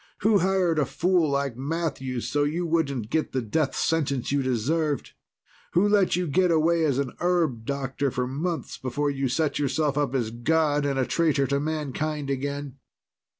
[0.21, 5.11] Who hired a fool like Matthews so you wouldn't get the death sentence you deserved?
[5.73, 9.99] Who let you get away as an herb doctor for months before you set yourself
[9.99, 12.79] up as God and a traitor to mankind again?"